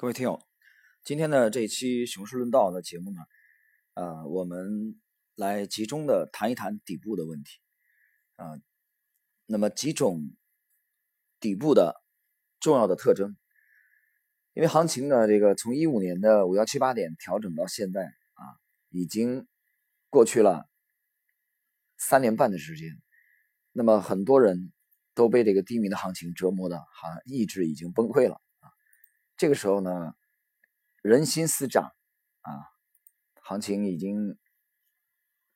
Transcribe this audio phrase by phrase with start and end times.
[0.00, 0.40] 各位听友，
[1.02, 3.20] 今天的这一期《熊市论道》的节目呢，
[3.94, 4.96] 呃，我们
[5.34, 7.58] 来集中的谈一谈底部的问题，
[8.36, 8.60] 啊，
[9.46, 10.36] 那么几种
[11.40, 12.00] 底部的
[12.60, 13.36] 重要的特征，
[14.52, 18.42] 因为行情呢，这个从一五年的五幺七八点调整到现在啊，
[18.90, 19.48] 已经
[20.10, 20.70] 过去了
[21.96, 23.02] 三年半的时间，
[23.72, 24.72] 那么很多人
[25.12, 28.40] 都被这个低迷的行情折磨的，哈，意志已经崩溃了。
[29.38, 30.14] 这个时候呢，
[31.00, 31.92] 人心思涨
[32.40, 32.50] 啊，
[33.40, 34.36] 行情已经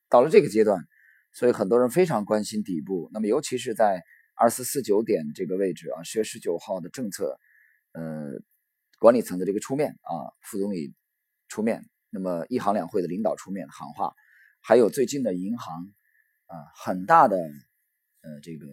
[0.09, 0.87] 到了这个阶段，
[1.33, 3.11] 所以很多人非常关心底部。
[3.13, 4.05] 那么，尤其是在
[4.37, 7.37] 二四四九点这个位置啊，十月十九号的政策，
[7.91, 8.31] 呃，
[9.01, 10.95] 管理层的这个出面啊，副总理
[11.49, 14.15] 出面，那么一行两会的领导出面喊话，
[14.61, 15.93] 还有最近的银行
[16.47, 17.37] 啊，很大的
[18.21, 18.65] 呃这个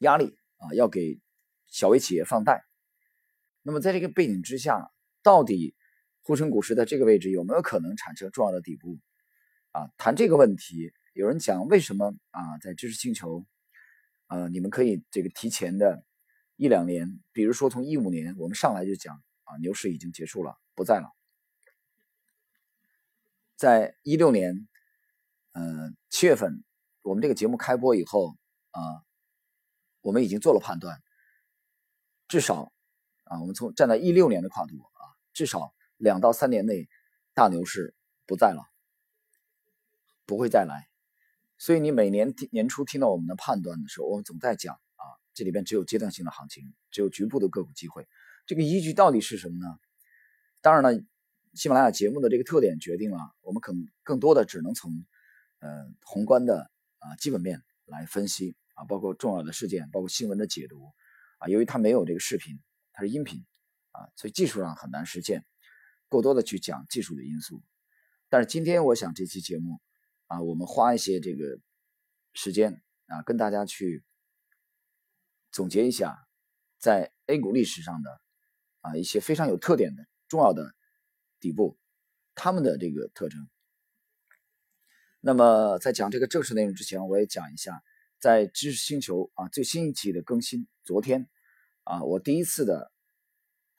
[0.00, 1.18] 压力啊，要给
[1.66, 2.67] 小微企业放贷。
[3.68, 4.90] 那么在这个背景之下，
[5.22, 5.74] 到底
[6.22, 8.98] 沪深股市在这个位置有没有可能产生重要的底部？
[9.72, 13.44] 啊，谈这个问题，有人讲为什么啊，在知识星球，
[14.28, 16.02] 呃，你们可以这个提前的
[16.56, 21.14] 一两年，比如说从一五年，我们上来就讲啊，牛市已经结束了，不在了。
[23.54, 24.66] 在一六年，
[25.52, 26.64] 呃，七月份，
[27.02, 28.34] 我们这个节目开播以后
[28.70, 29.04] 啊，
[30.00, 31.02] 我们已经做了判断，
[32.28, 32.72] 至少。
[33.28, 36.88] 啊，我们从站在一六年的跨度啊，至少两到三年内，
[37.34, 37.94] 大牛市
[38.26, 38.62] 不在了，
[40.26, 40.88] 不会再来。
[41.58, 48.08] 所以你每年年初听到我们的判断的时候，我们总在讲啊，这里边只有阶段性的行情，只有局部的个股机会。
[48.46, 49.78] 这个依据到底是什么呢？
[50.62, 51.04] 当然了，
[51.54, 55.04] 喜马拉雅节目的这个特点决定了我们可能更多的只能从
[55.58, 60.92] 呃宏观的啊基本面来分析啊，包括重要的事件，包括新闻的解读
[61.38, 62.58] 啊，由于它没有这个视频。
[62.98, 63.46] 它是音频
[63.92, 65.46] 啊，所以技术上很难实现
[66.08, 67.62] 过多的去讲技术的因素。
[68.28, 69.80] 但是今天我想这期节目
[70.26, 71.60] 啊，我们花一些这个
[72.34, 74.02] 时间啊，跟大家去
[75.52, 76.26] 总结一下
[76.76, 78.20] 在 A 股历史上的
[78.80, 80.74] 啊一些非常有特点的重要的
[81.38, 81.78] 底部，
[82.34, 83.48] 他们的这个特征。
[85.20, 87.80] 那么在讲这个正式内容之前，我也讲一下
[88.18, 91.30] 在知识星球啊最新一期的更新，昨天。
[91.88, 92.92] 啊，我第一次的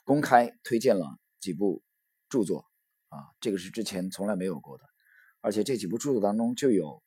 [0.03, 1.83] 公开推荐了几部
[2.27, 2.65] 著作
[3.09, 4.83] 啊，这个是之前从来没有过的，
[5.41, 7.03] 而且这几部著作当中就有，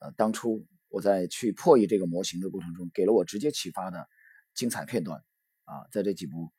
[0.00, 4.06] 呃，当初我在去破译这个模型的过程中，给了我直接启发的
[4.54, 5.24] 精彩片段
[5.64, 6.52] 啊，在这几部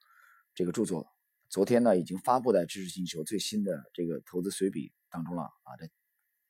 [0.55, 1.07] 这个著作，
[1.47, 5.87] 昨天呢已经发布在知识星球最新的这个投资随笔当中了啊，这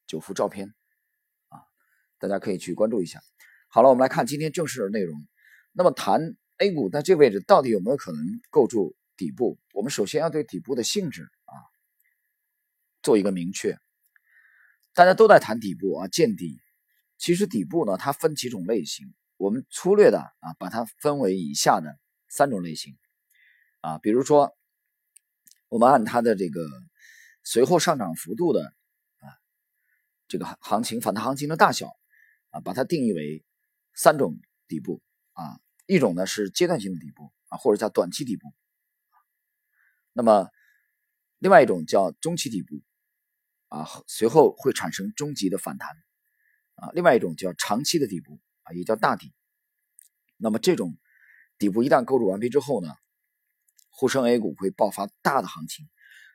[0.07, 0.73] 九幅照片
[1.49, 1.59] 啊，
[2.19, 3.21] 大家可以去关注一下。
[3.67, 5.27] 好了，我们来看今天正式的内容，
[5.73, 6.37] 那么谈。
[6.57, 9.57] A 股在这个位置到底有没有可能构筑底部？
[9.73, 11.55] 我们首先要对底部的性质啊
[13.01, 13.77] 做一个明确。
[14.93, 16.61] 大家都在谈底部啊，见底。
[17.17, 21.97] 其实底部呢，它分几种类型，我们粗略的啊把它分为以下的
[22.29, 22.97] 三种类型
[23.81, 23.97] 啊。
[23.97, 24.55] 比如说，
[25.69, 26.61] 我们按它的这个
[27.43, 28.73] 随后上涨幅度的
[29.17, 29.27] 啊
[30.27, 31.87] 这个行情反弹行情的大小
[32.51, 33.43] 啊，把它定义为
[33.95, 34.37] 三种
[34.67, 35.59] 底部啊。
[35.85, 38.53] 一种呢是阶段性的底部啊，或者叫短期底部，
[40.13, 40.49] 那么
[41.39, 42.81] 另外一种叫中期底部
[43.67, 45.89] 啊，随后会产生终极的反弹
[46.75, 49.33] 啊，另外一种叫长期的底部啊，也叫大底。
[50.37, 50.97] 那么这种
[51.57, 52.89] 底部一旦构筑完毕之后呢，
[53.89, 55.89] 沪深 A 股会爆发大的行情。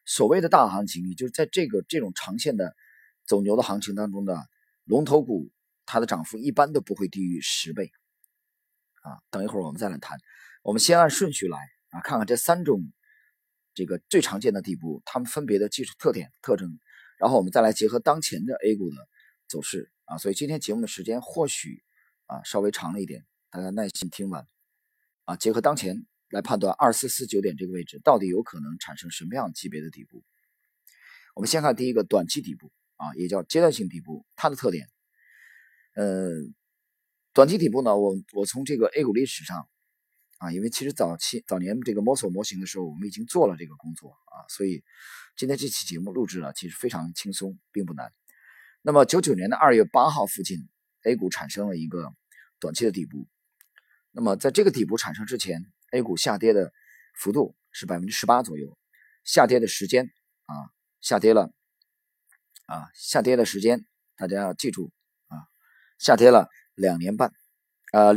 [0.04, 2.74] 所谓的大行情，也就是在这个这种长线的
[3.26, 4.48] 走牛的行情当中的
[4.84, 5.50] 龙头股，
[5.84, 7.92] 它的涨幅一般都不会低于十倍。
[9.02, 10.18] 啊，等一会儿我们再来谈。
[10.62, 11.58] 我们先按顺序来
[11.90, 12.92] 啊，看看这三种
[13.72, 16.78] 这个最常见的底部，它们分别的技术特点特征，
[17.18, 18.96] 然后我们再来结合当前的 A 股的
[19.46, 20.18] 走势啊。
[20.18, 21.82] 所以今天节目的时间或许
[22.26, 24.46] 啊稍微长了一点，大家耐心听完
[25.24, 25.36] 啊。
[25.36, 30.22] 结合当前来判断二四四九点这个位置到底有可能产生什么样级别的底部。
[31.34, 34.88] 我们先看第一个短期底部啊，也叫阶段性底部，它的特点，
[35.94, 36.32] 呃。
[37.38, 39.68] 短期底部呢，我我从这个 A 股历史上
[40.38, 44.82] 啊，因为其实早期早年这个摸索模型的时候，我们已经做了这个工作啊，所以
[45.36, 48.12] 今天这期节目录制了，其实非常轻松，并不难。
[48.82, 50.68] 那么九九年的二月八号附近
[51.04, 52.12] ，A 股产生了一个
[52.58, 53.28] 短期的底部。
[54.10, 56.72] 那么在这个底部产生之前，A 股下跌的
[57.14, 58.76] 幅度是百分之十八左右，
[59.22, 60.10] 下跌的时间
[60.46, 61.52] 啊，下跌了
[62.66, 63.86] 啊，下跌的时间
[64.16, 64.90] 大家要记住
[65.28, 65.46] 啊，
[66.00, 66.48] 下跌了。
[66.78, 67.32] 两年半，
[67.92, 68.16] 呃，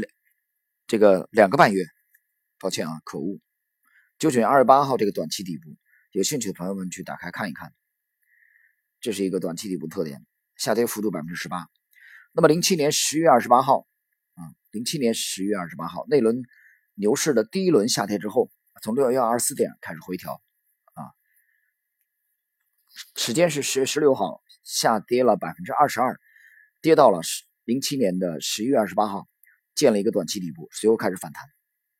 [0.85, 1.83] 这个两个半月，
[2.59, 3.41] 抱歉啊，口误，
[4.19, 5.75] 九九年二月八号这个短期底部，
[6.11, 7.73] 有兴趣的朋友们去打开看一看，
[8.99, 10.23] 这是一个短期底部特点，
[10.57, 11.67] 下跌幅度百分之十八。
[12.33, 13.87] 那么零七年十月二十八号，
[14.35, 16.43] 啊，零七年十月二十八号那轮
[16.93, 18.51] 牛市的第一轮下跌之后，
[18.83, 20.39] 从六幺二十四点开始回调，
[20.93, 21.09] 啊，
[23.15, 26.19] 时间是十月十六号，下跌了百分之二十二，
[26.79, 29.27] 跌到了十零七年的十一月二十八号，
[29.75, 31.45] 建了一个短期底部，随后开始反弹，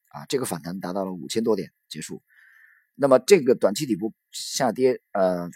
[0.09, 2.21] 啊，这个反弹达到了五千多点结束。
[2.95, 5.49] 那么这个短期底部下跌，呃，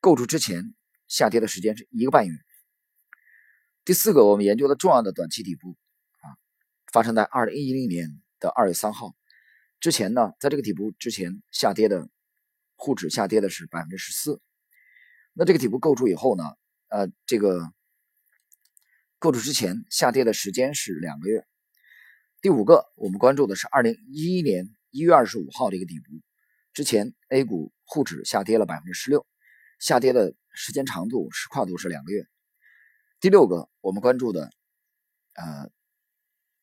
[0.00, 0.74] 构筑之前
[1.08, 2.34] 下跌的时间是一个半月。
[3.84, 5.76] 第四个，我们研究的重要的短期底部
[6.20, 6.36] 啊，
[6.92, 9.14] 发生在二零一零年的二月三号
[9.80, 12.08] 之前呢，在这个底部之前下跌的
[12.76, 14.40] 沪指下跌的是百分之十四。
[15.32, 16.44] 那这个底部构筑以后呢，
[16.88, 17.72] 呃，这个
[19.24, 21.46] 构筑之前下跌的时间是两个月。
[22.42, 26.04] 第五个，我们关注的是二零一一年一月二十五号这个底部
[26.74, 29.26] 之前，A 股沪指下跌了百分之十六，
[29.80, 32.26] 下跌的时间长度是跨度是两个月。
[33.18, 34.50] 第六个，我们关注的，
[35.32, 35.70] 呃，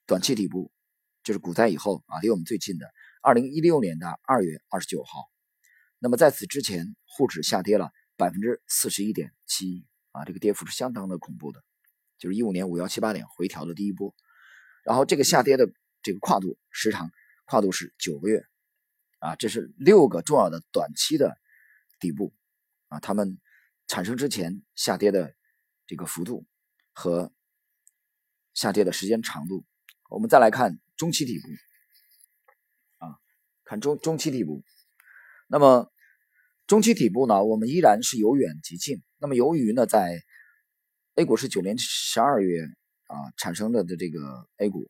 [0.06, 0.72] 短期底部
[1.24, 2.86] 就是股灾以后啊，离我们最近的，
[3.24, 5.32] 二零一六年的二月二十九号。
[5.98, 11.64] 那么在此之前，沪指下跌了百分之四十一点七啊，这个跌幅是相当的恐怖的，
[12.22, 14.16] 就是一五年五幺七八点回调的第一波。
[14.86, 15.68] 然后这个下跌的
[16.02, 17.12] 这个跨度时长
[17.44, 18.42] 跨度是九个月
[19.20, 21.36] 啊，这是六个重要的短期的
[22.00, 22.34] 底部
[22.88, 23.38] 啊，它们
[23.88, 25.36] 产生之前下跌的
[25.86, 26.46] 这个幅度。
[26.94, 27.32] 和
[28.54, 29.64] 下跌的时间长度，
[30.10, 31.48] 我们再来看中期底部
[32.98, 33.16] 啊，
[33.64, 34.62] 看中中期底部。
[35.48, 35.90] 那么
[36.68, 39.02] 中期底部呢，我们依然是由远及近。
[39.20, 40.22] 那么由于呢，在
[41.22, 42.64] A 股是九年十二月
[43.06, 44.90] 啊产生的的这个 A 股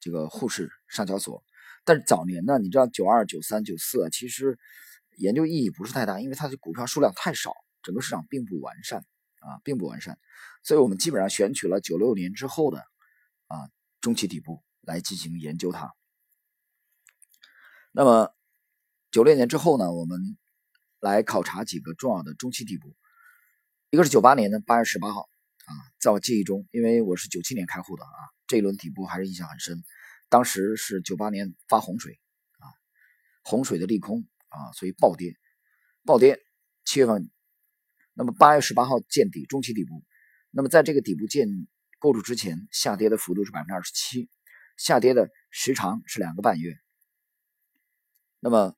[0.00, 1.44] 这个沪市上交所，
[1.84, 4.58] 但是早年呢，你知道九二、九三、九四，其实
[5.18, 7.52] 研究意义不是太大，因为它的股票数量太少，
[7.82, 9.04] 整个市场并不完善
[9.40, 10.18] 啊，并不完善。
[10.62, 12.78] 所以我们基本上选取了九六年之后的
[13.48, 13.68] 啊
[14.00, 15.92] 中期底部来进行研究它。
[17.92, 18.34] 那么
[19.10, 20.38] 九六年之后呢，我们
[21.00, 22.96] 来考察几个重要的中期底部。
[23.90, 25.28] 一个是九八年的八月十八号
[25.70, 28.10] 啊，在我记忆中，因为我是九七年开户的啊，
[28.48, 29.84] 这一轮底部还是印象很深。
[30.28, 32.18] 当时是九八年发洪水
[32.58, 32.66] 啊，
[33.44, 35.36] 洪水的利空啊，所以暴跌，
[36.04, 36.40] 暴跌。
[36.82, 37.30] 七月份，
[38.14, 40.02] 那么八月十八号见底，中期底部。
[40.50, 41.46] 那么在这个底部建
[42.00, 44.28] 构筑之前，下跌的幅度是百分之二十七，
[44.76, 46.74] 下跌的时长是两个半月。
[48.40, 48.74] 那么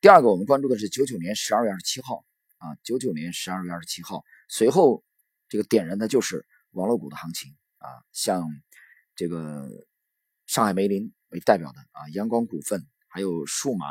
[0.00, 2.24] 第二个我们关注的是九九年十二月二十七号
[2.56, 5.04] 啊，九九年十二月二十七号，随后
[5.56, 8.46] 这个点燃的就是网络股的行情啊，像
[9.14, 9.66] 这个
[10.44, 13.86] 上海梅林为代表的啊，阳光股份，还有数码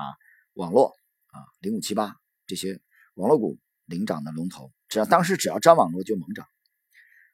[0.53, 0.93] 网络
[1.31, 2.15] 啊，零五七八
[2.45, 2.79] 这些
[3.15, 6.47] 网络股领涨的龙头，只要当时只要沾网络就猛涨。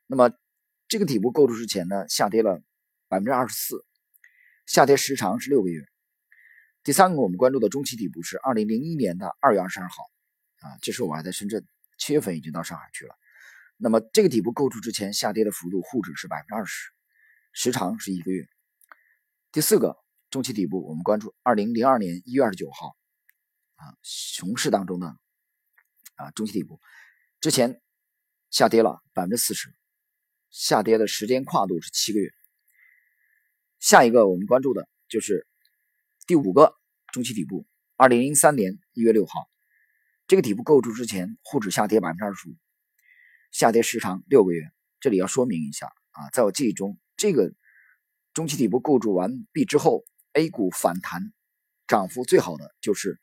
[0.08, 0.32] 那么，
[0.88, 2.64] 这个底部构筑之前呢，下跌了
[3.10, 3.86] 百分之二十四，
[4.66, 5.84] 下跌时长是六个月。
[6.86, 10.10] 第三个，我们关注的中期底部是二零零一年的二月二十二号，
[10.60, 11.66] 啊，这时候我还在深圳，
[11.98, 13.14] 七月份已经到上海去了。
[13.84, 16.92] 那么这个底部构筑之前下跌的幅度，沪指是百分之二十，
[17.52, 18.46] 时长是一个月。
[19.52, 19.98] 第四个
[20.30, 22.96] 中期底部，我们关注二零零二年一月二十九号，
[23.78, 25.08] 啊，熊市当中的
[26.14, 26.80] 啊中期底部
[27.40, 27.82] 之前
[28.52, 29.74] 下跌了百分之四十。
[30.52, 32.30] 下跌的时间跨度是七个月。
[33.80, 35.48] 下一个我们关注的就是
[36.28, 36.76] 第五个
[37.12, 39.50] 中期底部，二零零三年一月六号，
[40.28, 42.54] 这个底部构筑之前，沪指下跌百分之二十五，
[43.52, 44.72] 下跌时长六个月。
[45.00, 47.54] 这里要说明一下啊，在我记忆中，这个
[48.34, 50.04] 中期底部构筑完毕之后
[50.34, 51.34] ，A 股反弹
[51.88, 53.20] 涨幅最好的就是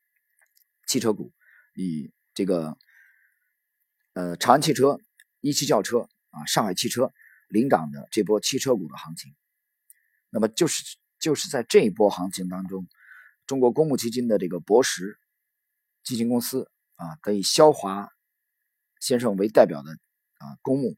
[0.87, 1.32] 汽车股，
[1.75, 2.78] 以这个
[4.12, 4.99] 呃长安汽车、
[5.40, 6.08] 一汽轿车。
[6.30, 7.11] 啊，上海汽车
[7.49, 9.35] 领涨的这波汽车股的行情，
[10.28, 12.87] 那么就是就是在这一波行情当中，
[13.47, 15.18] 中国公募基金的这个博时
[16.04, 18.11] 基金公司啊，以肖华
[19.00, 19.99] 先生为代表的
[20.38, 20.97] 啊公募，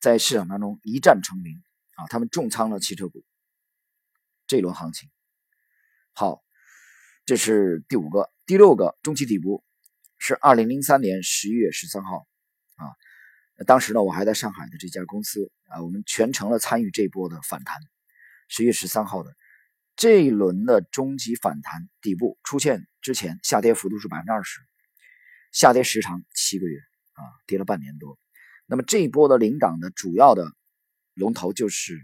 [0.00, 1.62] 在市场当中一战成名
[1.94, 3.24] 啊，他们重仓了汽车股，
[4.46, 5.08] 这轮行情
[6.12, 6.42] 好，
[7.24, 9.64] 这是第五个，第六个中期底部
[10.18, 12.26] 是二零零三年十一月十三号
[12.76, 12.84] 啊。
[13.66, 17.78] 当时呢，我还在上海的这家公司啊，我们全程的参与这波的反弹。
[18.48, 19.36] 十月十三号的
[19.94, 24.60] 这一轮的中级反弹底部出现之前，下跌幅度是百分之二十，
[25.52, 26.78] 下跌时长七个月
[27.12, 28.18] 啊，跌了半年多。
[28.70, 30.46] 那么这一波的领涨的主要的
[31.14, 32.00] 龙头就是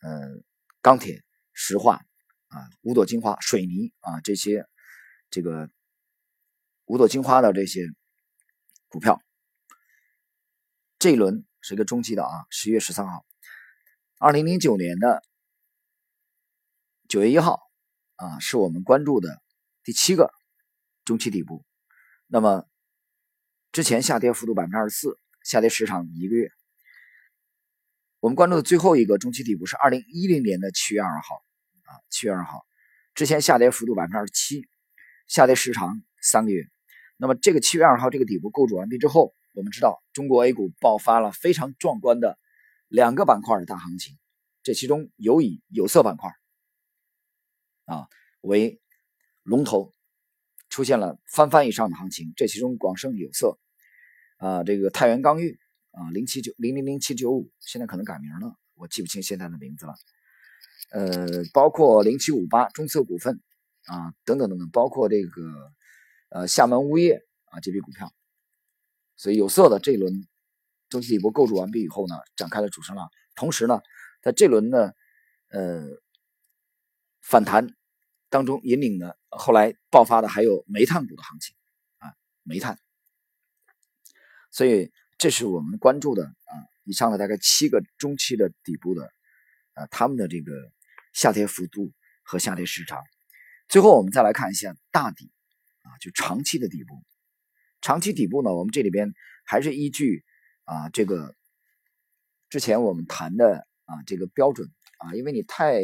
[0.00, 0.42] 呃
[0.80, 2.04] 钢铁、石化
[2.48, 4.66] 啊、五朵金花、水泥啊这些
[5.30, 5.70] 这个
[6.86, 7.86] 五朵金花的这些
[8.88, 9.22] 股票。
[10.98, 13.24] 这一轮是一个中期的啊，十月十三号，
[14.18, 15.22] 二零零九年的
[17.08, 17.60] 九月一号
[18.16, 19.40] 啊，是我们关注的
[19.84, 20.32] 第七个
[21.04, 21.64] 中期底部。
[22.26, 22.66] 那么
[23.70, 26.50] 之前下跌幅度百分之二十四，下跌时长一个月。
[28.20, 31.42] 我们关注的最后一个中期底部是二零一零年的七月二号
[31.84, 32.64] 啊，七月二号
[33.14, 34.66] 之前下跌幅度百分之二十七，
[35.26, 36.64] 下跌时长三个月。
[37.16, 39.34] 那么这个七月二号这个底部构筑完毕之后。
[39.54, 42.38] 我们知道，中国 A 股爆发了非常壮观的
[42.88, 44.18] 两个板块的大行情，
[44.62, 46.30] 这其中有以有色板块
[47.84, 48.08] 啊
[48.40, 48.80] 为
[49.42, 49.92] 龙头，
[50.70, 52.32] 出现了翻番以上的行情。
[52.34, 53.58] 这其中广盛有色
[54.42, 55.56] 啊，这个太原钢玉
[55.92, 59.94] 啊，零七九零零零七九五，现在可能改名了，我记不清现在的名字了。
[60.90, 63.40] 呃，包括零七五八中策股份
[63.84, 65.72] 啊，等等等等，包括这个
[66.30, 68.12] 呃厦门物业啊这批股票。
[69.14, 70.26] 所以有色的这一轮
[70.88, 73.08] 中期底部构筑完毕以后呢，展开了主升浪。
[73.36, 73.80] 同时呢，
[74.22, 74.96] 在这轮的
[75.50, 75.86] 呃
[77.20, 77.76] 反弹
[78.28, 81.54] 当中引领的后来爆发的还有煤炭股的行情
[81.98, 82.76] 啊，煤炭。
[84.52, 86.52] 所以这是我们关注的啊，
[86.84, 89.10] 以上的大概七个中期的底部的
[89.72, 90.52] 啊，他们的这个
[91.12, 91.90] 下跌幅度
[92.22, 93.02] 和下跌时长。
[93.68, 95.32] 最后我们再来看一下大底
[95.82, 97.02] 啊，就长期的底部。
[97.80, 100.22] 长期底部呢，我们这里边还是依据
[100.64, 101.34] 啊这个
[102.50, 105.80] 之前我们谈的啊这个标准啊，因为你太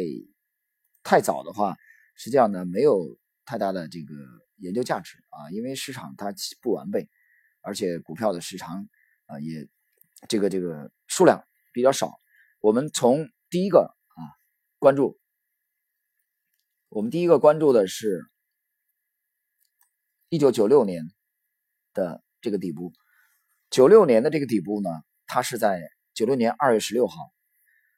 [1.03, 1.75] 太早的话，
[2.15, 4.13] 实际上呢没有太大的这个
[4.57, 7.09] 研究价值啊，因为市场它不完备，
[7.69, 8.89] 而且股票的时长
[9.27, 9.69] 啊也
[10.27, 12.11] 这个这个数量比较少。
[12.59, 14.21] 我们从第一个啊
[14.79, 15.19] 关注，
[16.89, 18.25] 我们第一个关注的是
[20.29, 21.03] 一九九六年。
[21.91, 22.93] 的这个底部，
[23.71, 24.89] 九六年的这个底部呢，
[25.25, 25.81] 它是在
[26.13, 27.15] 九六年二月十六号。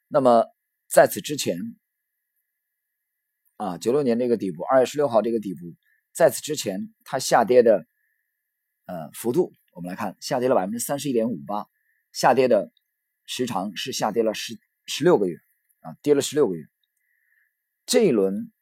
[0.08, 0.46] 那么
[0.88, 1.58] 在此之前，
[3.58, 5.76] 啊，九六年这个底部，二月十六号这个底部，
[6.10, 7.86] 在此之前它下跌的
[8.86, 11.66] 呃幅度，我们来看，下跌了百分之三十一点五八，
[12.12, 12.70] 下跌的
[13.24, 15.38] 时长是下跌了十十六个月
[15.80, 16.64] 啊，跌了十六个月。
[17.86, 18.52] 这一轮，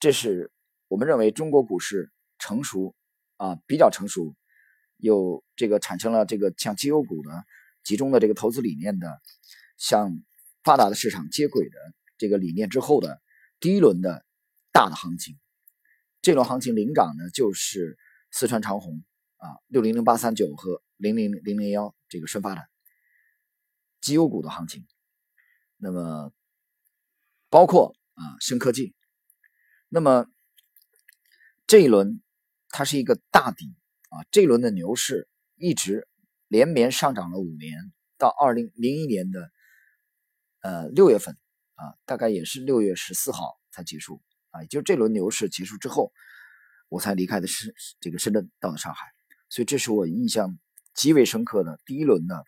[0.00, 0.50] 这是
[0.88, 2.94] 我们认为中国股市成熟
[3.36, 4.34] 啊，比较成熟。
[4.96, 7.44] 有这个产生了这个像绩优股的
[7.82, 9.20] 集中的这个投资理念的，
[9.76, 10.22] 向
[10.62, 11.76] 发达的市场接轨的
[12.16, 13.20] 这个理念之后的
[13.58, 14.24] 第一轮的
[14.72, 15.38] 大的行情，
[16.22, 17.98] 这轮行情领涨呢就是
[18.30, 19.02] 四川长虹
[19.42, 22.62] 啊六零零八三九和零零零零幺这个深发的
[24.00, 24.86] 绩优股的行情，
[25.76, 26.32] 那么
[27.50, 28.94] 包括啊深科技，
[29.88, 30.26] 那么
[31.66, 32.22] 这一轮
[32.68, 33.74] 它是一个大底。
[34.12, 36.06] 啊，这一轮的牛市一直
[36.46, 39.50] 连绵上涨了五年，到二零零一年的
[40.60, 41.34] 呃六月份
[41.76, 44.20] 啊，大概也是六月十四号才结束
[44.50, 46.12] 啊，也就这轮牛市结束之后，
[46.90, 49.11] 我才离开的是这个深圳，到了上海，
[49.52, 50.58] 所以这是我印象
[50.94, 52.42] 极为深刻的第一轮的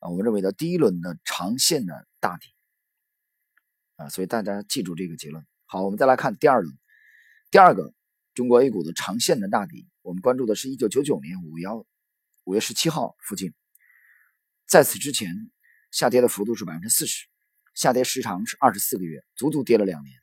[0.00, 2.48] 啊，我认为的第一轮的长线的大底
[3.94, 5.46] 啊，所以大家记住这个结论。
[5.64, 6.76] 好，我们再来看第二轮，
[7.52, 7.94] 第二个
[8.34, 9.88] 中国 A 股的长线的大底。
[10.02, 11.86] 我们关注的是1999年五幺
[12.42, 13.54] 五月十七号附近，
[14.66, 15.52] 在此之前
[15.92, 17.28] 下跌的幅度是百分之四十，
[17.74, 20.18] 下跌时长是二十四个月，足足跌了两年。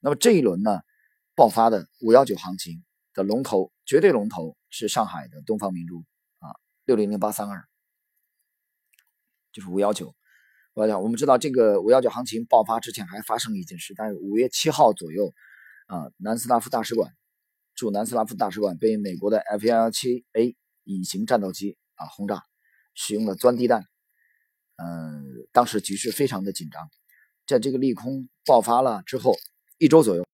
[0.00, 0.82] 那么这一轮呢，
[1.34, 2.84] 爆发的五幺九行情
[3.14, 6.04] 的龙头，绝对龙头是上海的东方明珠
[6.40, 6.50] 啊，
[6.86, 7.68] 六零零八三二，
[9.52, 10.14] 就是五幺九。
[10.72, 15.30] 我讲，我们知道这个五幺九行情爆发之前还发生了一件事，但是五月七号左右
[15.86, 17.14] 啊，南斯拉夫大使馆。
[17.74, 22.42] 驻南斯拉夫大使馆被美国的 F-117A 隐形战斗机啊轰炸，
[22.94, 23.86] 使用了钻地弹。
[24.76, 26.90] 嗯，当时局势非常的紧张。
[27.46, 29.34] 在这个利空爆发了之后，
[29.76, 30.24] 一周左右，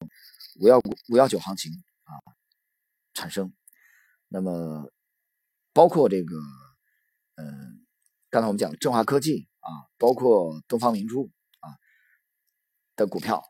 [0.60, 0.78] 五幺
[1.08, 1.72] 五幺九行情
[2.04, 2.14] 啊
[3.14, 3.52] 产生。
[4.28, 4.92] 那么，
[5.72, 6.36] 包括这个，
[7.36, 7.86] 嗯，
[8.30, 9.68] 刚才我们讲振华科技啊，
[9.98, 11.30] 包括东方明珠
[11.60, 11.68] 啊
[12.96, 13.42] 的股票，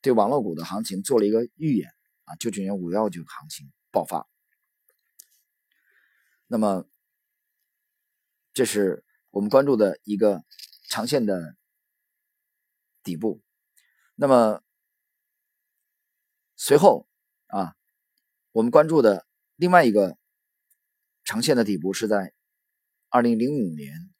[0.00, 1.90] 对网络股的行情做了一个预演。
[2.24, 4.28] 啊，九九年五幺九行情爆发，
[6.46, 6.86] 那么
[8.52, 10.44] 这是我们关注的一个
[10.88, 11.56] 长线的
[13.02, 13.42] 底部。
[14.14, 14.62] 那么
[16.54, 17.08] 随后
[17.48, 17.74] 啊，
[18.52, 20.16] 我们关注的另外一个
[21.24, 22.32] 长线的底部是在
[23.08, 24.10] 二零零五年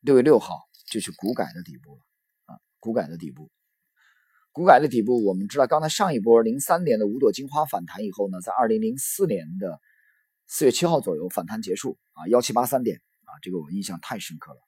[0.00, 2.02] 六月六号，就是股改的底部了
[2.46, 3.50] 啊，股改的底部。
[4.52, 9.80] 股改的底部，我们知道，刚才上一波零三年的五朵金花反弹以后呢，在二零零四年的
[10.46, 14.60] 四月七号左右反弹结束啊，幺七八三点啊，这个我印象太深刻了，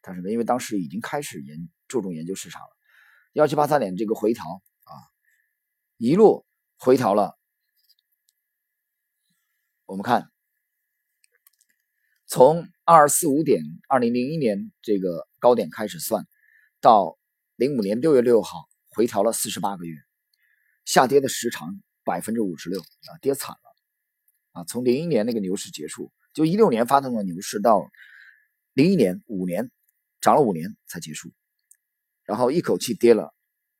[0.00, 2.70] 但是呢，因为当时已经开始研注重研究市场了，
[3.34, 4.42] 幺七八三点这个回调
[4.84, 4.92] 啊，
[5.98, 6.46] 一路
[6.78, 7.38] 回调了，
[9.84, 10.30] 我们看
[12.28, 16.26] 从二四五点，二零零一年这个高点开始算，
[16.80, 17.18] 到
[17.56, 18.68] 零五年六月六号。
[18.90, 19.96] 回调了四十八个月，
[20.84, 24.64] 下跌的时长百分之五十六啊，跌惨了啊！
[24.64, 27.88] 从零一年那个牛市结束，就一六年发动的牛市，到
[28.72, 29.70] 零一年五年
[30.20, 31.30] 涨了五年才结束，
[32.24, 33.32] 然后一口气跌了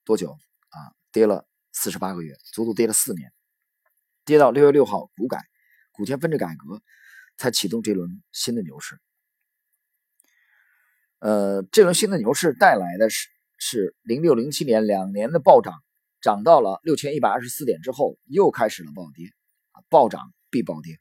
[0.04, 0.38] 多久
[0.68, 0.94] 啊？
[1.10, 3.32] 跌了四十八个月，足足跌了四年，
[4.24, 5.40] 跌到六月六号股改
[5.90, 6.80] 股权分置改革
[7.38, 8.98] 才启动这轮新的牛市。
[11.20, 13.28] 呃，这轮新的牛市带来的是。
[13.60, 15.74] 是零六零七年两年的暴涨，
[16.20, 19.32] 涨到了六千一百二十四点之后，又开始了暴跌，
[19.88, 21.00] 暴涨必暴跌。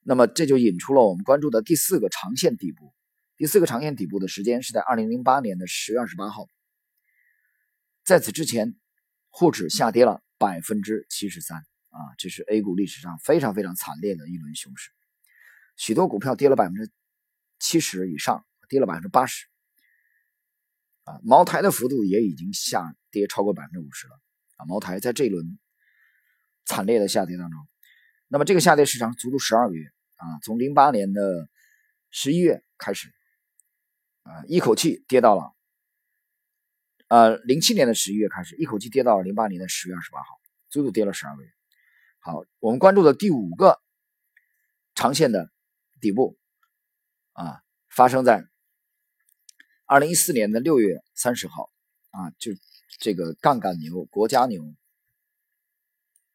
[0.00, 2.94] 那么这就引出了我们关注的第四个长线底部。
[3.36, 6.46] 第四个长线底部的时间是在二零零八年的十月二十八号。
[8.02, 8.74] 在此之前，
[9.28, 14.90] 沪指下跌了百分之七十三，啊，这是 A 股历史上非常非常惨烈的一轮熊市，
[15.76, 16.90] 许多股票跌了百分之
[17.60, 19.46] 七十以上，跌了百分之八十。
[21.04, 24.20] 啊，茅台的幅度也已经下跌超过百分之五十了
[24.56, 24.64] 啊！
[24.64, 25.58] 茅台在这一轮
[26.64, 27.60] 惨烈的下跌当中，
[28.26, 29.86] 那么这个下跌时长足足十二个月
[30.16, 31.48] 啊，从零八年的
[32.10, 33.12] 十一月开始
[34.22, 35.54] 啊，一口气跌到了
[37.08, 41.50] 呃零七年的十一月开始，一口气跌到了零八年的十月二十八号，足足跌了十二个月。
[42.26, 43.82] 好，我们关注的第五个
[44.94, 45.52] 长线的
[46.00, 46.38] 底部
[47.32, 48.48] 啊，发生在。
[49.84, 51.70] 二零一四年的六月三十号，
[52.08, 52.52] 啊，就
[52.98, 54.64] 这个杠杆牛、国家牛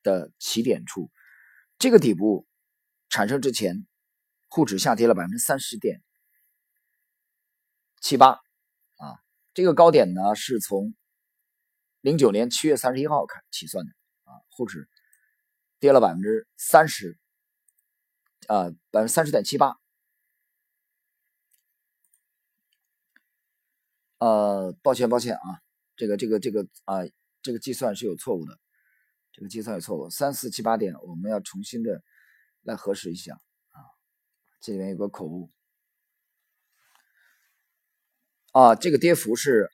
[0.04, 1.10] 的起点处，
[1.80, 2.46] 这个底部
[3.10, 3.88] 产生之前，
[4.48, 6.04] 沪指下跌了百分之三十点
[8.00, 8.34] 七八，
[8.98, 9.18] 啊，
[9.56, 10.94] 这个高点呢是从
[12.02, 13.92] 零九年七月三十一号开起算的，
[14.26, 14.88] 啊，沪指
[15.80, 17.18] 跌了百分之三十，
[18.48, 19.80] 啊，百分之三十点七八。
[24.18, 25.62] 呃，抱歉，抱歉啊，
[25.96, 26.98] 这个，这个，这个啊，
[27.42, 28.60] 这个计算是有错误的，
[29.32, 32.04] 这个计算有错误，三四七八点，我们要重新的
[32.64, 33.36] 来核实一下
[33.70, 33.80] 啊，
[34.60, 35.50] 这里面有个口误
[38.52, 39.72] 啊，这个跌幅是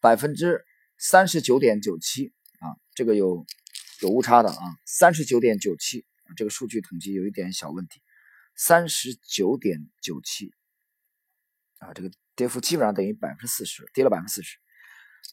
[0.00, 0.64] 百分之
[0.96, 3.44] 三十九点九七啊，这个有
[4.00, 6.04] 有误差的啊，三十九点九七，
[6.36, 8.00] 这个数据统计有一点小问题，
[8.54, 10.52] 三十九点九七
[11.78, 12.10] 啊，这个。
[12.36, 14.56] 跌幅基本上等于百分之四十，跌了百分之四十，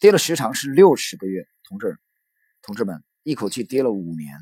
[0.01, 1.97] 跌了时长是六十个月，同志，
[2.61, 4.35] 同志们，一口气跌了五年，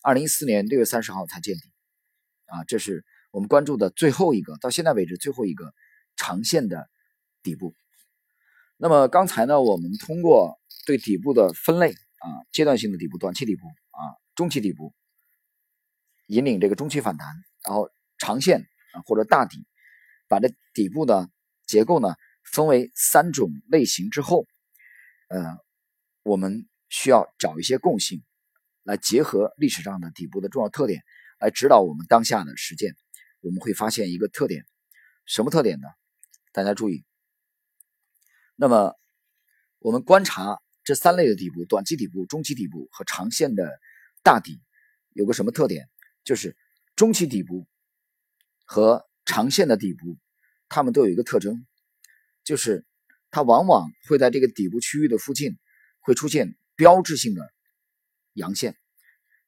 [0.00, 1.62] 二零一四年六月三十号才见底，
[2.46, 5.74] 啊，这是我们关注的最后一个，到现在为止最后一个
[6.14, 6.88] 长线的
[7.42, 7.74] 底部。
[8.76, 14.00] 那么刚才呢，我们通过对底部的分类啊，阶段性的底部、短期底部啊、
[14.34, 14.94] 中期底部，
[16.28, 17.28] 引领这个中期反弹，
[17.66, 18.60] 然后长线
[18.94, 19.66] 啊或者大底，
[20.28, 21.28] 把这底部呢。
[21.66, 24.44] 结构呢分为三种类型之后，
[25.28, 25.56] 呃，
[26.24, 28.24] 我们需要找一些共性，
[28.82, 31.04] 来结合历史上的底部的重要特点，
[31.38, 32.96] 来指导我们当下的实践。
[33.40, 34.66] 我们会发现一个特点，
[35.26, 35.86] 什么特点呢？
[36.50, 37.04] 大家注意。
[38.56, 38.96] 那么，
[39.78, 43.78] 我们观察这三类的底部：短期底部、中期底部和长线的
[44.24, 44.60] 大底，
[45.12, 45.88] 有个什么特点？
[46.24, 46.56] 就是
[46.96, 47.68] 中期底部
[48.64, 50.18] 和长线的底部。
[50.68, 51.64] 它们都有一个特征，
[52.42, 52.84] 就是
[53.30, 55.60] 它往往会在这个底部区域的附近
[56.00, 57.52] 会出现标志性的
[58.32, 58.76] 阳线，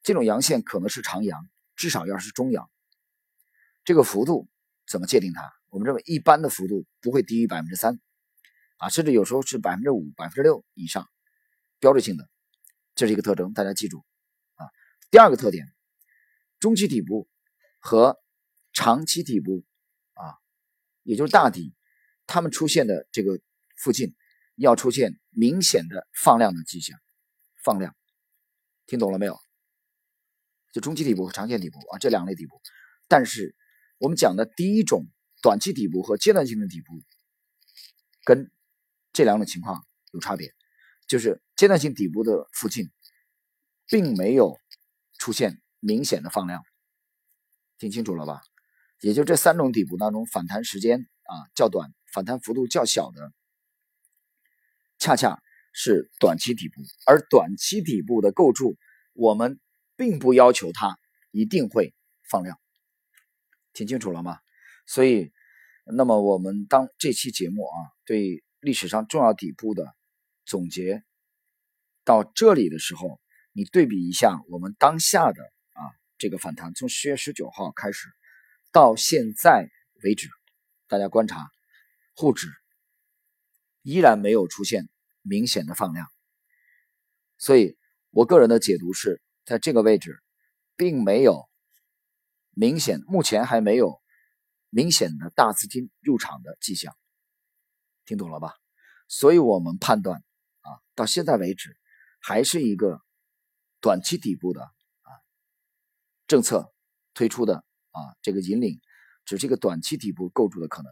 [0.01, 2.69] 这种阳线可能是长阳，至少要是中阳。
[3.83, 4.47] 这个幅度
[4.87, 5.51] 怎么界定它？
[5.67, 7.99] 我们认为一般的幅度不会低于百分之三，
[8.77, 11.09] 啊，甚至有时候是百分之五、百分之六以上，
[11.83, 12.29] 标志性的，
[12.95, 14.05] 这是一个特征，大家记住
[14.55, 14.71] 啊。
[15.11, 15.67] 第二个特点，
[16.57, 17.27] 中期底部
[17.77, 18.17] 和
[18.71, 19.65] 长期底部
[20.13, 20.39] 啊。
[21.01, 21.75] 也就是大底，
[22.25, 23.37] 它们出现的这个
[23.75, 24.15] 附近
[24.55, 26.97] 要出现明显的放量的迹象，
[27.65, 27.93] 放量，
[28.85, 29.37] 听懂了没有？
[30.71, 32.61] 就中期底部和长线底部啊，这两类底部。
[33.09, 33.57] 但是
[33.97, 35.05] 我们讲的第一种
[35.41, 36.93] 短期底部和阶段性的底部，
[38.23, 38.49] 跟
[39.11, 40.55] 这两种情况有差别，
[41.09, 42.91] 就是阶段性底部的附近，
[43.87, 44.59] 并没有
[45.17, 46.63] 出现明显的放量，
[47.77, 48.41] 听清楚了吧？
[49.01, 53.33] 也就这三种底部当中，反弹时间啊较短、反弹幅度较小的
[54.97, 55.41] 恰恰
[55.73, 58.77] 是短期底部，而短期底部的构筑，
[59.13, 59.59] 我们
[59.97, 60.97] 并不要求它
[61.31, 61.93] 一定会
[62.29, 62.57] 放量，
[63.73, 64.39] 听清楚了吗？
[64.87, 65.31] 所以，
[65.85, 69.93] 那么我们当这期节目啊，对历史上重要底部的
[70.45, 71.03] 总结
[72.03, 73.19] 到这里的时候，
[73.51, 75.81] 你对比一下我们当下的啊
[76.17, 78.07] 这个反弹，从十月十九号开始
[78.71, 79.69] 到现在
[80.03, 80.29] 为止，
[80.87, 81.49] 大家观察，
[82.15, 82.47] 沪指
[83.81, 84.89] 依然没有出现
[85.21, 86.07] 明显的放量，
[87.37, 87.77] 所以
[88.11, 90.21] 我个人的解读是在这个位置，
[90.75, 91.49] 并没有
[92.51, 94.01] 明显，目前还没有。
[94.75, 96.97] 明显的大资金入场的迹象，
[98.05, 98.55] 听懂了吧？
[99.07, 100.23] 所以我们判断
[100.61, 101.77] 啊，到现在为止
[102.25, 103.01] 还是一个
[103.81, 105.11] 短期底部的啊
[106.25, 106.73] 政策
[107.13, 107.57] 推出的
[107.91, 108.79] 啊这个引领，
[109.25, 110.91] 只是一个短期底部构筑的可能。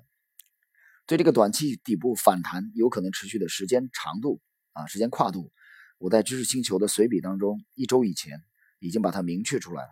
[1.05, 4.41] 对这个短期底部反弹有可能持续的时间长度
[4.73, 5.53] 啊时间跨度，
[5.99, 8.43] 我在知识星球的随笔当中一周以前
[8.79, 9.91] 已经把它明确出来了，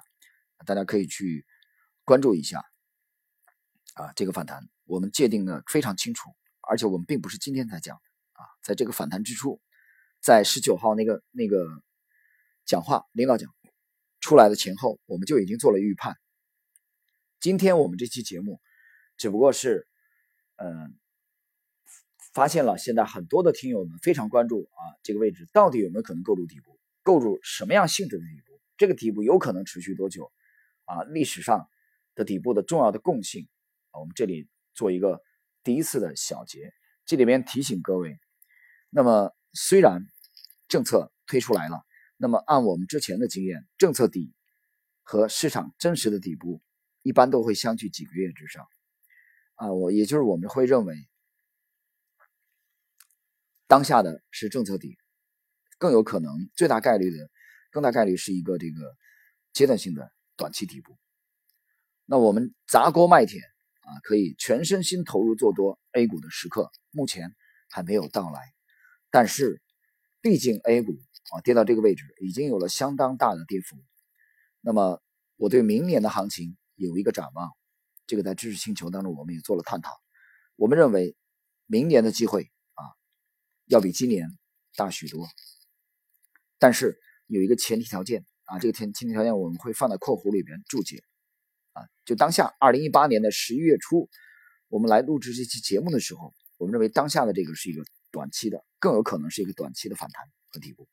[0.66, 1.46] 大家可以去
[2.04, 2.66] 关注一下。
[3.94, 6.36] 啊，这个反弹我们界定的非常清楚，
[6.70, 7.96] 而且我们并不是今天才讲
[8.34, 9.62] 啊，在这个反弹之初，
[10.22, 11.68] 在十九号那个那个
[12.66, 13.50] 讲话领导讲
[14.20, 16.18] 出来的前后，我们就已经做了预判。
[17.40, 18.60] 今天我们这期节目
[19.18, 19.88] 只不过是，
[20.58, 20.94] 嗯，
[22.34, 30.32] 发现了现在很多的听友们非常关注啊，这个位置到底有没有可能构筑底部，构筑什么样性质的底部，这个底部有可能持续多久
[30.86, 31.04] 啊？
[31.04, 31.70] 历史上
[32.14, 33.48] 的底部的重要的共性。
[33.92, 35.22] 我们这里做一个
[35.64, 36.74] 第一次的小结，
[37.06, 38.20] 这里边提醒各位，
[38.90, 40.06] 那么虽然
[40.68, 41.86] 政策推出来了，
[42.18, 44.34] 那么按我们之前的经验，政策底
[45.04, 46.62] 和市场真实的底部
[47.02, 48.68] 一般都会相距几个月之上，
[49.56, 50.96] 啊，我也就是我们会认为，
[53.68, 54.98] 当下的是政策底，
[55.78, 57.30] 更有可能最大概率的，
[57.72, 58.96] 更大概率是一个这个
[59.54, 60.98] 阶段性的短期底部，
[62.06, 63.42] 那我们砸锅卖铁。
[63.82, 67.36] 啊，可以全身心投入做多 A 股的时刻，目前
[67.72, 68.54] 还没有到来。
[69.12, 69.62] 但是，
[70.22, 70.94] 毕竟 A 股
[71.32, 73.78] 啊跌到这个位置，已经有了相当大的跌幅。
[74.62, 75.02] 那么，
[75.38, 77.52] 我对明年的行情有一个展望。
[78.06, 79.92] 这个在知识星球当中我们也做了探讨。
[80.56, 81.16] 我们认为，
[81.68, 82.84] 明年的机会啊，
[83.68, 84.28] 要比今年
[84.76, 85.28] 大许多。
[86.58, 91.04] 但是有一个前提条件啊，这个前前提条件我们会放在括弧里边注解
[91.74, 91.84] 啊。
[92.04, 94.10] 就当下，二零一八年的十一月初，
[94.68, 100.88] 我们来录制这期节目的时候，我们认为当下的这个是一个短期的，更有可能是一个短期的反弹和底部。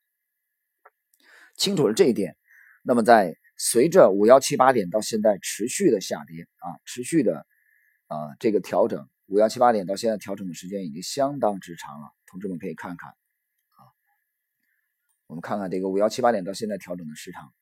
[1.57, 2.37] 清楚了这一点，
[2.83, 7.46] 那么在随着五幺七八点到现在持续的下跌啊，持续的
[8.09, 13.81] 啊这个调整，五幺七八点到现在调整的时间已经相当之长了，同志们可以看看啊，
[15.27, 17.53] 我们看看这个五幺七八点到现在调整的时长。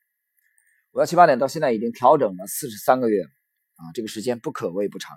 [0.90, 5.16] 五幺七八点到现在已经调整了四十三个月，啊，这个时间不可谓不长。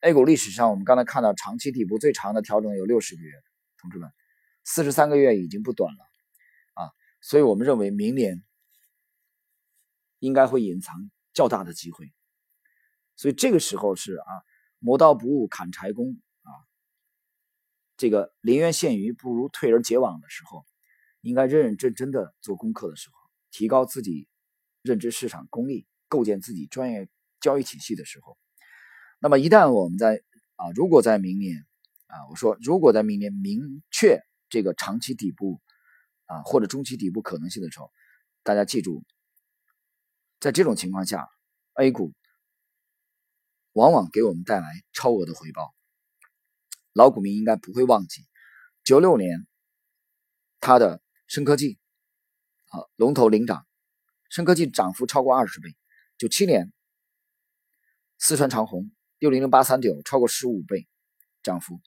[0.00, 3.32] A 股历史上，我们刚才看到长期底部最长的调整有六十个月，
[3.84, 4.10] 同志们，
[4.64, 6.04] 四十三个月已经不短了，
[6.72, 6.88] 啊，
[7.20, 8.42] 所以我们认为明年
[10.20, 12.10] 应该会隐藏较大的机会，
[13.14, 14.32] 所以这个时候是啊，
[14.78, 16.48] 磨刀不误砍柴工啊，
[17.98, 20.64] 这个临渊羡鱼不如退而结网的时候，
[21.20, 23.16] 应该认认真真的做功课的时候，
[23.50, 24.26] 提高自己。
[24.86, 27.08] 认知市场功力，构建自己专业
[27.40, 28.36] 交易体系的时候，
[29.18, 30.22] 那么一旦我们在
[30.56, 31.64] 啊，如果在明年
[32.14, 35.60] 啊，我说如果在明年明确这个长期底部
[36.26, 37.90] 啊或者中期底部可能性的时候，
[38.44, 39.02] 大家记住，
[40.38, 41.28] 在这种情况下
[41.74, 42.12] ，A 股
[43.72, 45.74] 往往给我们带来超额的回报。
[46.92, 48.22] 老股民应该不会忘记，
[48.84, 49.48] 九六年
[50.60, 51.80] 它的深科技
[52.68, 53.66] 啊龙头领涨。
[54.30, 55.76] 深科技涨幅超过二十倍，
[56.18, 56.72] 九七年
[58.18, 60.88] 四川长虹六零零八三九超过十五倍
[61.42, 61.80] 涨幅，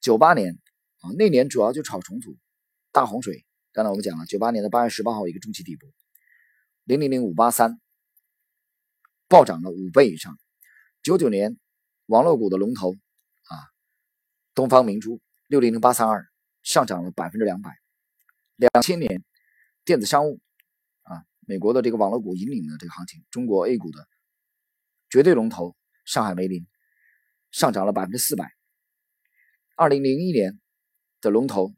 [0.00, 0.58] 九八年
[1.00, 2.36] 啊那年主要就炒重组，
[2.92, 5.86] 大洪水，刚才我们讲了，九八年的八月十八号一个中期底部，
[6.84, 7.80] 零零零五八三
[9.26, 10.38] 暴涨了五倍以上，
[11.02, 11.58] 九九年
[12.06, 13.54] 网络股的龙头啊
[14.54, 16.26] 东方明珠六零零八三二
[16.62, 17.76] 上涨了百分之两百，
[18.56, 19.24] 两千年
[19.84, 20.40] 电子商务
[21.02, 21.24] 啊。
[21.46, 24.06] 美国的这个网络股引领的这个行情，中国 A 股的
[25.08, 26.66] 绝对龙头上海梅林
[27.50, 28.57] 上涨了百分之四百。
[29.78, 30.58] 二零零一年
[31.20, 31.72] 的龙头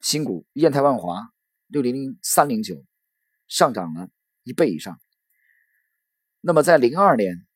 [0.00, 1.32] 新股燕泰万华
[1.68, 2.84] 六零零三零九
[3.46, 4.08] 上涨了
[4.42, 5.00] 一倍以上。
[6.40, 7.46] 那么在零二年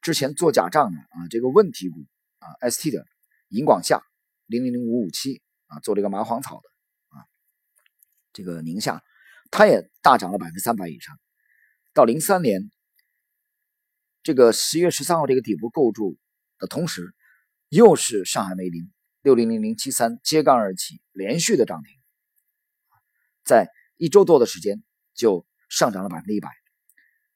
[0.00, 2.06] 之前做假账的啊，这个问题股
[2.38, 3.04] 啊，ST 的
[3.48, 4.00] 银广夏
[4.46, 6.68] 零零零五五七啊，做这个麻黄草的
[7.18, 7.26] 啊，
[8.32, 9.02] 这个宁夏，
[9.50, 11.18] 它也大涨了百分之三百以上。
[11.92, 12.70] 到零三年
[14.22, 16.16] 这个十月十三号这个底部构筑
[16.58, 17.12] 的同时，
[17.72, 21.98] 又是上海梅林六零零零七三揭竿而起，连续的涨停，
[23.46, 24.82] 在一周多的时间
[25.14, 26.50] 就上涨了百分之一百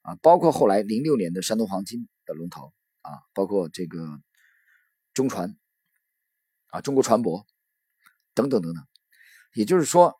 [0.01, 2.71] 啊，包括后来零六年的山东黄金的龙头
[3.01, 4.21] 啊，包括这个
[5.15, 5.57] 中船
[6.67, 7.43] 啊，中国船舶。
[8.35, 8.87] 等等等等，
[9.55, 10.13] 也就是说，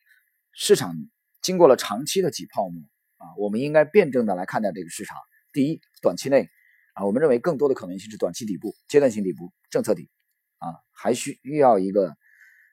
[0.52, 0.96] 市场
[1.44, 2.82] 经过了长期的挤泡沫
[3.18, 5.16] 啊，我们应该辩证的来看待这个市场。
[5.54, 6.50] 第一，短期内
[6.98, 10.10] 啊，我们认为更多的可能性是短期底部、阶段性底部、政策底
[10.58, 12.18] 啊，还需需要一个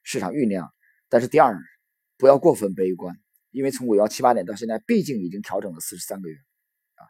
[0.03, 0.73] 市场酝酿。
[1.11, 1.55] 但是第二，
[2.17, 3.15] 不要过分悲观，
[3.51, 6.37] 因为从五幺七八点到现在，毕竟已经调整了四十三个月
[6.95, 7.05] 啊，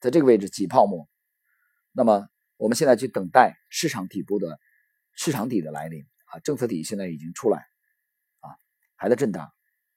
[0.00, 1.06] 在这个位置挤泡沫，
[1.92, 4.58] 那么我们现在去等待市场底部的
[5.12, 6.06] 市场底的来临。
[6.26, 7.58] 啊，政策底现在已经出来，
[8.40, 8.50] 啊，
[8.96, 9.48] 还在震荡，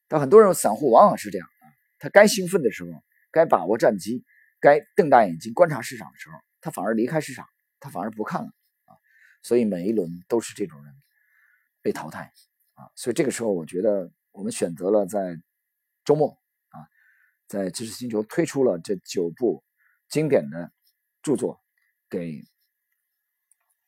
[0.08, 1.66] 但很多人散户往往是这样啊，
[1.98, 4.24] 他该兴奋的时候，该把握战机，
[4.60, 7.48] 该瞪大眼睛观察市场的时候，他反而离开市场，
[7.80, 8.48] 他反而不看了
[8.86, 8.96] 啊，
[9.42, 10.94] 所以每一轮都是这种人
[11.82, 12.34] 被淘汰
[12.74, 15.42] 啊，所以这个时候我觉得我们选择了在
[16.04, 16.38] 周末
[16.70, 16.88] 啊，
[17.48, 19.64] 在知识星球推出了这九部
[20.08, 20.72] 经典的
[21.22, 21.62] 著作，
[22.10, 22.44] 给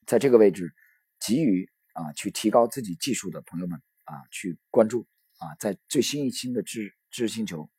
[0.05, 0.73] 在这个位置
[1.19, 1.69] 给予。
[1.93, 5.05] 啊，去提高自己技术的朋友们啊，去关注
[5.39, 7.69] 啊，在最新一期的知知识星球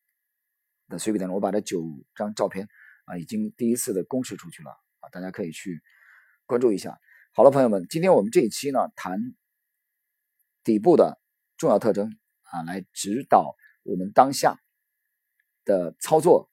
[0.89, 1.83] 的随笔当中，我把这九
[2.15, 2.69] 张照片
[3.07, 4.71] 啊，已经第一次的公示出去了
[5.03, 5.83] 啊，大家可以去
[6.47, 6.99] 关注一下。
[7.35, 9.19] 好了，朋友们，今天我们这一期呢，谈
[10.65, 11.21] 底部的
[11.57, 14.59] 重要特征啊，来指导我们当下
[15.65, 16.51] 的操作。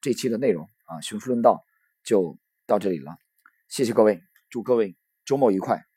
[0.00, 1.64] 这期的内容啊，熊市论道
[2.04, 3.18] 就到这里了，
[3.66, 5.87] 谢谢各位，祝各位周末愉快。